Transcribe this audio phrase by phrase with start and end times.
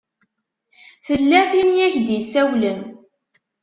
[1.05, 2.79] Tella tin i ak-d-isawlen.